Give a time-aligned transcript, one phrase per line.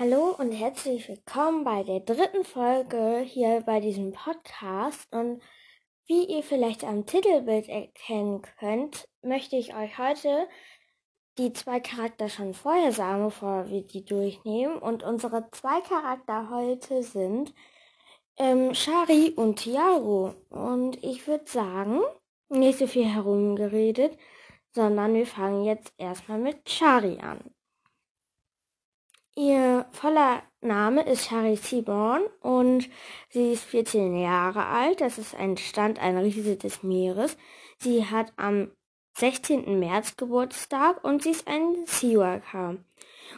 [0.00, 5.12] Hallo und herzlich willkommen bei der dritten Folge hier bei diesem Podcast.
[5.12, 5.42] Und
[6.06, 10.46] wie ihr vielleicht am Titelbild erkennen könnt, möchte ich euch heute
[11.36, 14.78] die zwei Charakter schon vorher sagen, bevor wir die durchnehmen.
[14.78, 17.52] Und unsere zwei Charakter heute sind
[18.36, 20.32] ähm, Shari und Tiago.
[20.48, 22.02] Und ich würde sagen,
[22.48, 24.16] nicht so viel herumgeredet,
[24.70, 27.52] sondern wir fangen jetzt erstmal mit Shari an.
[29.38, 32.88] Ihr voller Name ist Shari Seaborn und
[33.28, 35.00] sie ist 14 Jahre alt.
[35.00, 37.36] Das ist ein Stand, ein Riese des Meeres.
[37.78, 38.72] Sie hat am
[39.16, 39.78] 16.
[39.78, 42.78] März Geburtstag und sie ist ein Seaworker.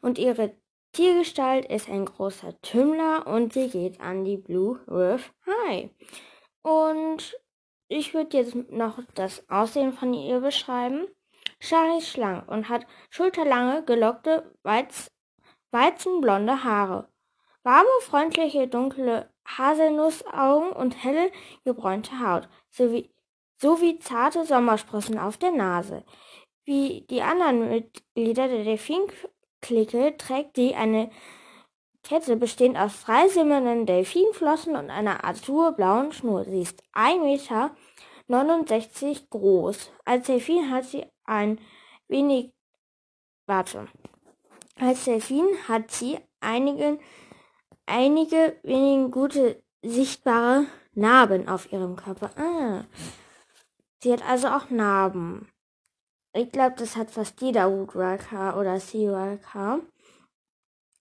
[0.00, 0.54] Und ihre
[0.92, 5.34] Tiergestalt ist ein großer Tümmler und sie geht an die Blue Riff
[5.66, 5.90] High.
[6.62, 7.36] Und
[7.88, 11.08] ich würde jetzt noch das Aussehen von ihr beschreiben.
[11.58, 15.10] Shari ist schlank und hat schulterlange, gelockte, Weiz
[15.70, 17.08] weizenblonde Haare,
[17.62, 21.30] warme, freundliche, dunkle Haselnussaugen und helle,
[21.64, 23.10] gebräunte Haut, sowie,
[23.60, 26.04] sowie zarte Sommersprossen auf der Nase.
[26.64, 31.10] Wie die anderen Mitglieder der Delfinklicke trägt sie eine
[32.02, 36.44] Kette bestehend aus drei simmernden Delfinflossen und einer azurblauen Schnur.
[36.44, 37.70] Sie ist 1,69 Meter
[39.30, 39.92] groß.
[40.04, 41.60] Als Delfin hat sie ein
[42.06, 42.52] wenig,
[43.46, 43.88] warte,
[44.80, 46.98] als Delfin hat sie einige,
[47.86, 52.30] einige wenige gute sichtbare Narben auf ihrem Körper.
[52.36, 52.84] Ah.
[54.02, 55.48] Sie hat also auch Narben.
[56.32, 59.80] Ich glaube, das hat fast jeder Woodworker oder Seaworker.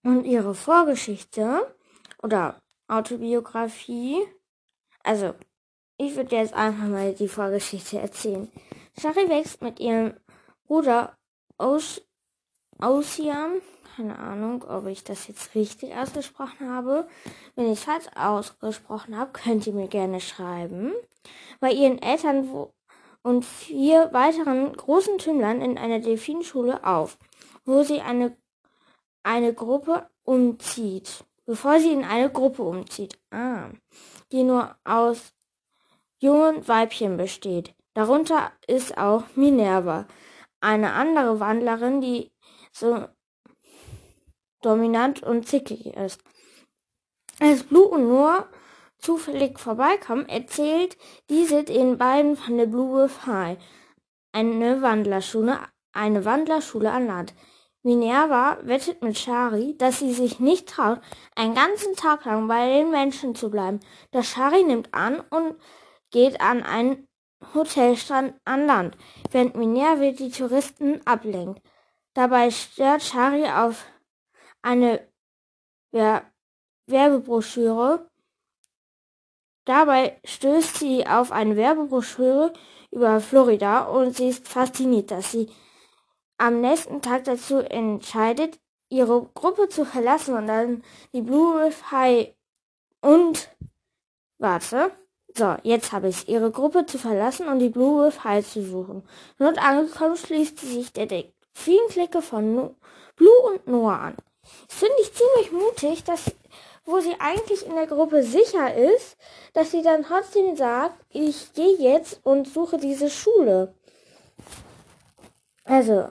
[0.03, 1.75] Und ihre Vorgeschichte
[2.23, 4.25] oder Autobiografie.
[5.03, 5.36] Also,
[5.98, 8.52] ich würde jetzt einfach mal die Vorgeschichte erzählen.
[9.00, 10.14] Shari wächst mit ihrem
[10.66, 11.17] Bruder
[11.58, 12.02] Osh
[12.81, 13.61] Ocean.
[13.95, 17.08] Keine Ahnung, ob ich das jetzt richtig ausgesprochen habe.
[17.56, 20.94] Wenn ich es falsch ausgesprochen habe, könnt ihr mir gerne schreiben.
[21.59, 22.48] Bei ihren Eltern
[23.23, 27.17] und vier weiteren großen Tümmlern in einer Delfinschule auf,
[27.66, 28.37] wo sie eine,
[29.23, 31.26] eine Gruppe umzieht.
[31.45, 33.17] Bevor sie in eine Gruppe umzieht.
[33.32, 33.70] Ah.
[34.32, 35.33] Die nur aus
[36.20, 37.73] jungen Weibchen besteht.
[37.93, 40.05] Darunter ist auch Minerva,
[40.61, 42.32] eine andere Wandlerin, die
[42.80, 43.08] so
[44.61, 46.21] dominant und zickig ist.
[47.39, 48.48] Als Blue und Noah
[48.99, 50.98] zufällig vorbeikommen, erzählt
[51.30, 53.58] diese den beiden von der Blue High,
[54.32, 55.60] eine Wandlerschule,
[55.93, 57.33] eine Wandlerschule an Land.
[57.83, 60.99] Minerva wettet mit Shari, dass sie sich nicht traut,
[61.36, 63.80] einen ganzen Tag lang bei den Menschen zu bleiben.
[64.14, 65.55] Der Shari nimmt an und
[66.11, 67.08] geht an einen
[67.54, 68.98] Hotelstrand an Land,
[69.32, 71.61] während Minerva die Touristen ablenkt.
[72.17, 73.86] Dabei stört Shari auf
[74.64, 75.08] eine
[75.92, 76.23] Wer
[76.88, 78.10] Werbebroschüre.
[79.66, 82.54] Dabei stößt sie auf eine Werbebroschüre
[82.89, 85.48] über Florida und sie ist fasziniert, dass sie
[86.39, 92.34] am nächsten Tag dazu entscheidet, ihre Gruppe zu verlassen und dann die Blue Wolf High
[93.02, 93.55] und
[94.39, 94.89] warte.
[95.36, 99.08] So, jetzt habe ich ihre Gruppe zu verlassen und die Blue Wolf High zu suchen.
[99.38, 102.75] Dort angekommen schließt sie sich der Deck vielen Klicke von
[103.15, 104.15] Blue und Noah an.
[104.67, 106.31] Das finde ich ziemlich mutig, dass,
[106.85, 109.17] wo sie eigentlich in der Gruppe sicher ist,
[109.53, 113.73] dass sie dann trotzdem sagt, ich gehe jetzt und suche diese Schule.
[115.65, 116.09] Also,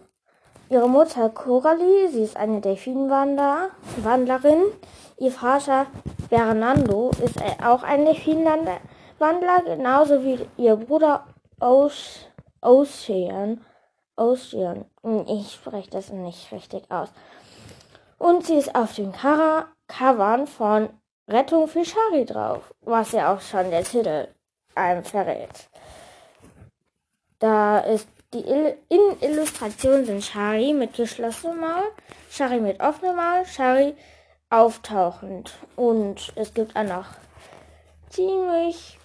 [0.68, 4.64] ihre Mutter Coralie, sie ist eine Delfinwandlerin.
[5.18, 5.86] Ihr Vater
[6.28, 11.26] Fernando ist auch ein Delfinwandler, genauso wie ihr Bruder
[12.60, 13.64] Ocean.
[14.16, 14.84] Ocean.
[15.26, 17.08] Ich spreche das nicht richtig aus.
[18.18, 20.88] Und sie ist auf dem Covern von
[21.28, 24.28] Rettung für Shari drauf, was ja auch schon der Titel
[24.74, 25.68] einem verrät.
[27.38, 31.84] Da ist die Il Innenillustration sind Shari mit geschlossenem Maul,
[32.30, 33.94] Shari mit offenem Maul, Shari
[34.50, 35.52] auftauchend.
[35.76, 37.06] Und es gibt auch noch
[38.10, 38.98] ziemlich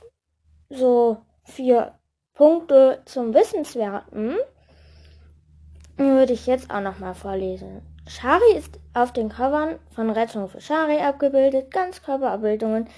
[0.69, 1.97] so vier
[2.33, 4.38] Punkte zum Wissenswerten
[6.09, 7.81] würde ich jetzt auch nochmal vorlesen.
[8.07, 11.71] Shari ist auf den Covern von Rettung für Shari abgebildet.
[11.71, 12.89] Ganzkörperabbildungen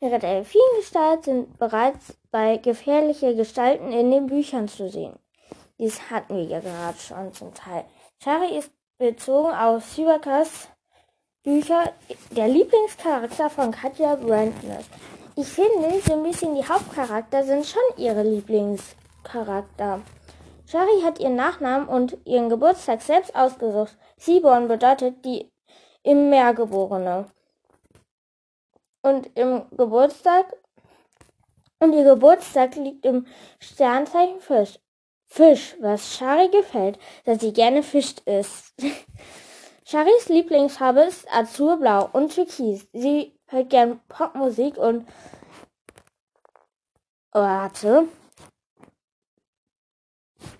[0.00, 5.18] ihrer Delfingestalt sind bereits bei gefährliche Gestalten in den Büchern zu sehen.
[5.78, 7.84] Dies hatten wir ja gerade schon zum Teil.
[8.22, 10.68] Shari ist bezogen auf Sybakas
[11.42, 11.92] Bücher
[12.30, 14.86] der Lieblingscharakter von Katja Brandness.
[15.34, 20.02] Ich finde, so ein bisschen die Hauptcharakter sind schon ihre Lieblingscharakter.
[20.72, 23.94] Shari hat ihren Nachnamen und ihren Geburtstag selbst ausgesucht.
[24.16, 25.52] Seaborn bedeutet die
[26.02, 27.26] im Meer geborene.
[29.02, 30.46] Und im Geburtstag
[31.78, 33.26] und ihr Geburtstag liegt im
[33.60, 34.78] Sternzeichen Fisch.
[35.26, 38.72] Fisch, was Shari gefällt, dass sie gerne Fisch isst.
[39.84, 42.88] Charis Lieblingsfarbe ist Azurblau und Türkis.
[42.94, 45.06] Sie hört gern Popmusik und
[47.32, 48.08] warte.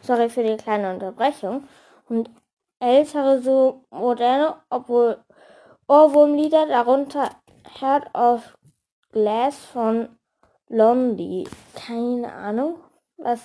[0.03, 1.69] Sorry für die kleine Unterbrechung.
[2.09, 2.31] Und
[2.81, 5.19] ältere, so moderne, obwohl
[5.89, 7.31] Ohrwurmlieder, darunter
[7.81, 8.57] Heart of
[9.13, 10.09] Glass von
[10.67, 11.49] Blondie.
[11.75, 12.81] Keine Ahnung,
[13.17, 13.41] was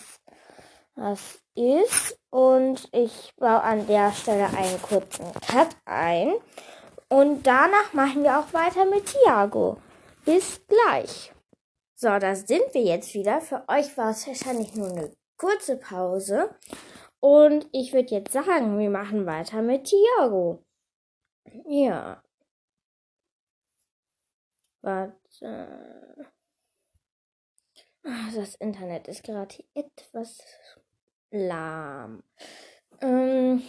[0.96, 2.18] das ist.
[2.30, 6.34] Und ich baue an der Stelle einen kurzen Cut ein.
[7.10, 9.78] Und danach machen wir auch weiter mit Tiago.
[10.26, 11.34] Bis gleich.
[11.96, 13.42] So, da sind wir jetzt wieder.
[13.42, 16.56] Für euch war es wahrscheinlich nur eine kurze Pause.
[17.20, 20.64] Und ich würde jetzt sagen, wir machen weiter mit Tiago.
[21.66, 22.22] Ja.
[24.82, 26.28] Warte.
[28.04, 30.40] Ah, das Internet ist gerade etwas
[31.32, 32.24] lahm.
[33.02, 33.64] Ähm,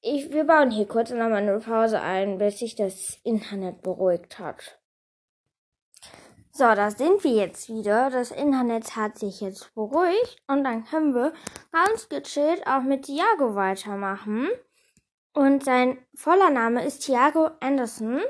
[0.00, 4.80] ich, wir bauen hier kurz nochmal eine Pause ein, bis sich das Internet beruhigt hat.
[6.58, 8.08] So, da sind wir jetzt wieder.
[8.08, 11.34] Das Internet hat sich jetzt beruhigt und dann können wir
[11.70, 14.48] ganz gechillt auch mit Thiago weitermachen.
[15.34, 18.22] Und sein voller Name ist Thiago Anderson.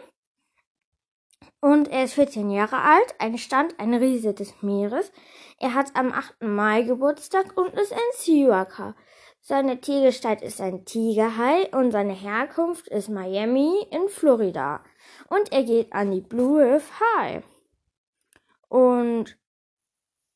[1.61, 5.13] Und er ist 14 Jahre alt, ein Stand, ein Riese des Meeres.
[5.61, 6.43] Er hat am 8.
[6.43, 8.97] Mai Geburtstag und ist ein Seawalker.
[9.41, 14.83] Seine Tiergestalt ist ein Tigerhai und seine Herkunft ist Miami in Florida.
[15.29, 17.45] Und er geht an die Blue Reef High.
[18.69, 19.39] Und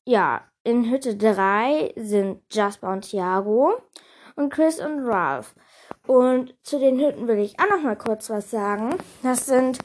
[0.05, 3.81] ja, in Hütte 3 sind Jasper und Thiago
[4.35, 5.55] und Chris und Ralph.
[6.07, 8.95] Und zu den Hütten will ich auch noch mal kurz was sagen.
[9.23, 9.79] Das sind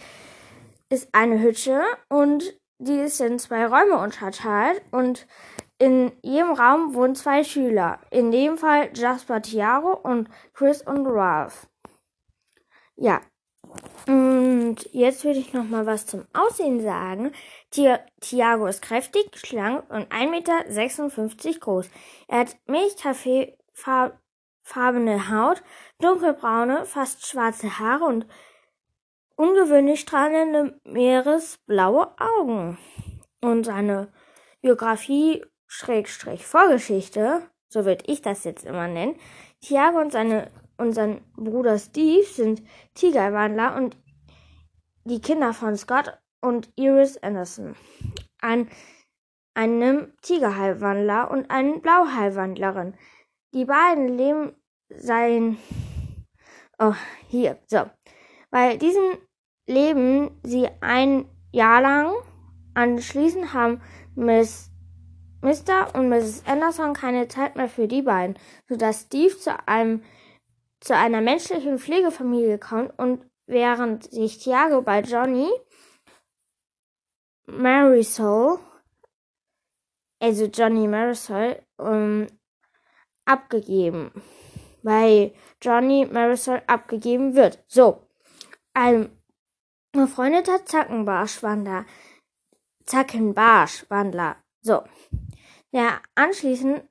[0.89, 5.27] ist eine Hütte und die ist in zwei Räume unterteilt und
[5.79, 8.01] in jedem Raum wohnen zwei Schüler.
[8.11, 11.69] In dem Fall Jasper Tiago und Chris und Ralph.
[12.97, 13.21] Ja.
[14.07, 17.33] Und jetzt würde ich noch mal was zum Aussehen sagen.
[17.71, 20.65] Tiago ist kräftig, schlank und 1,56 Meter
[21.61, 21.91] groß.
[22.29, 25.63] Er hat milchkaffeefarbene Haut,
[26.01, 28.27] dunkelbraune, fast schwarze Haare und
[29.35, 32.79] ungewöhnlich strahlende meeresblaue Augen.
[33.41, 34.13] Und seine
[34.61, 39.17] Biografie Schrägstrich Vorgeschichte, so würde ich das jetzt immer nennen.
[39.61, 40.99] Tiago und seine und
[41.37, 42.63] Bruder Steve sind
[42.95, 43.97] Tigerwandler und
[45.05, 47.77] die Kinder von Scott und Iris Anderson.
[48.41, 48.69] Ein,
[49.55, 52.95] einem Tigerhaiwandler und eine Blauhaiwandlerin.
[53.55, 54.55] Die beiden leben
[54.89, 55.59] sein
[56.79, 56.95] Oh,
[57.29, 57.89] hier, so.
[58.51, 59.17] Bei diesem
[59.67, 62.13] leben sie ein Jahr lang.
[62.75, 63.81] Anschließend haben
[64.15, 64.71] Miss
[65.41, 65.95] Mr.
[65.95, 66.43] und Mrs.
[66.47, 68.39] Anderson keine Zeit mehr für die beiden,
[68.69, 70.03] sodass Steve zu einem
[70.87, 75.51] zu einer menschlichen Pflegefamilie kommt und während sich Thiago bei Johnny
[77.47, 78.61] Marisol,
[80.21, 82.29] also Johnny Marisol, um,
[83.25, 84.13] abgegeben,
[84.85, 87.65] bei Johnny Marisol abgegeben wird.
[87.67, 88.07] So,
[88.73, 89.11] ein
[89.91, 91.85] befreundeter Zackenbarschwandler,
[92.85, 94.85] Zackenbarschwandler, so,
[95.73, 96.89] der anschließend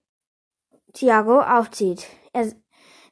[0.92, 2.08] Thiago aufzieht.
[2.34, 2.52] Er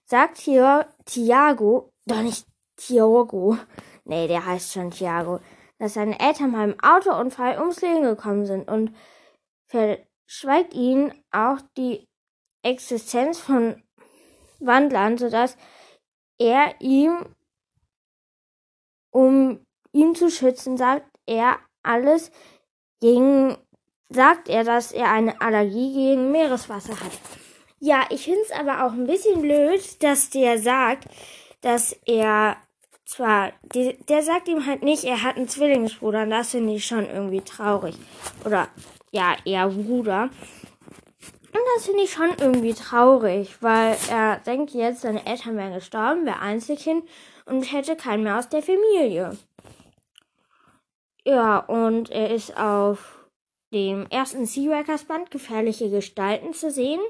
[0.06, 2.46] sagt hier Thiago, doch nicht
[2.78, 3.58] Thiago,
[4.06, 5.40] nee, der heißt schon Thiago,
[5.80, 8.96] dass seine Eltern mal im Autounfall ums Leben gekommen sind und
[9.68, 12.08] verschweigt ihnen auch die
[12.64, 13.82] Existenz von
[14.60, 15.58] Wandlern, sodass
[16.40, 17.26] er ihm
[19.12, 22.32] um ihn zu schützen, sagt er alles
[23.00, 23.58] gegen,
[24.10, 27.12] sagt er, dass er eine Allergie gegen Meereswasser hat.
[27.86, 31.04] Ja, ich finde es aber auch ein bisschen blöd, dass der sagt,
[31.60, 32.56] dass er
[33.04, 36.86] zwar, die, der sagt ihm halt nicht, er hat einen Zwillingsbruder, und das finde ich
[36.86, 37.98] schon irgendwie traurig.
[38.46, 38.70] Oder,
[39.12, 40.30] ja, eher Bruder.
[41.52, 46.26] Und das finde ich schon irgendwie traurig, weil er denkt jetzt, seine Eltern wären gestorben,
[46.26, 47.04] wäre Einzelkind
[47.48, 49.38] und hätte keinen mehr aus der Familie.
[51.26, 53.28] Ja, und er ist auf
[53.74, 57.02] dem ersten Seawalkers Band Gefährliche Gestalten zu sehen.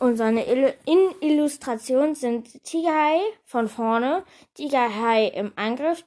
[0.00, 6.04] Und seine Il in Illustrationen sind Tigerhai von vorne, Tigerhai im Angriff,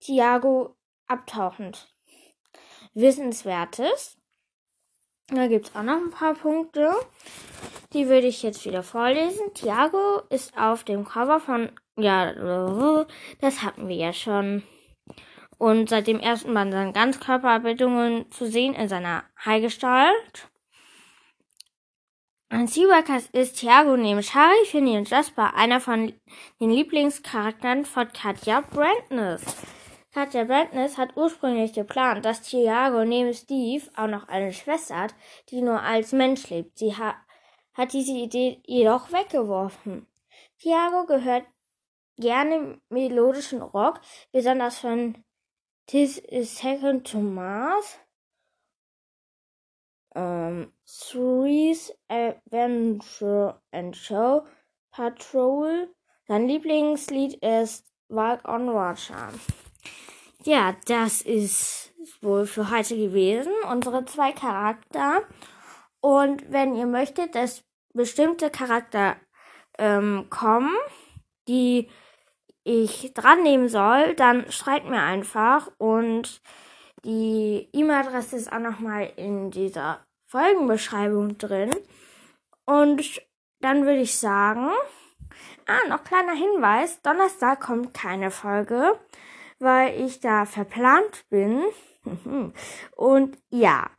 [0.00, 0.74] Tiago
[1.06, 1.94] abtauchend.
[2.94, 4.16] Wissenswertes.
[5.28, 6.94] Da gibt's auch noch ein paar Punkte.
[7.92, 9.52] Die würde ich jetzt wieder vorlesen.
[9.52, 13.04] Tiago ist auf dem Cover von ja,
[13.40, 14.62] das hatten wir ja schon.
[15.58, 20.50] Und seit dem ersten Mal seine Ganzkörperbildungen zu sehen in seiner Heilgestalt.
[22.54, 26.12] Ein Seawalker ist Thiago neben Shari, Finny und Jasper einer von
[26.60, 29.42] den Lieblingscharakteren von Katja Brandness.
[30.12, 35.16] Katja Brandness hat ursprünglich geplant, dass Thiago neben Steve auch noch eine Schwester hat,
[35.50, 36.78] die nur als Mensch lebt.
[36.78, 37.16] Sie ha
[37.72, 40.06] hat diese Idee jedoch weggeworfen.
[40.60, 41.46] Thiago gehört
[42.18, 45.16] gerne melodischen Rock, besonders von
[45.88, 47.98] This is Second to Mars,
[50.14, 54.46] um, Three's Adventure and Show
[54.90, 55.88] Patrol.
[56.26, 59.30] Sein Lieblingslied ist Walk on Water.
[60.44, 63.52] Ja, das ist wohl für heute gewesen.
[63.70, 65.22] Unsere zwei Charakter.
[66.00, 69.16] Und wenn ihr möchtet, dass bestimmte Charakter
[69.78, 70.74] ähm, kommen,
[71.48, 71.88] die
[72.62, 76.40] ich dran nehmen soll, dann schreibt mir einfach und
[77.04, 81.70] die E-Mail-Adresse ist auch nochmal in dieser Folgenbeschreibung drin.
[82.66, 83.22] Und
[83.60, 84.70] dann würde ich sagen,
[85.66, 88.98] ah, noch kleiner Hinweis, Donnerstag kommt keine Folge
[89.58, 91.62] weil ich da verplant bin.
[92.96, 93.90] und ja,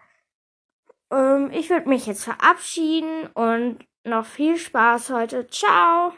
[1.12, 5.48] ähm, ich würde mich jetzt verabschieden und noch viel Spaß heute.
[5.48, 6.14] Ciao!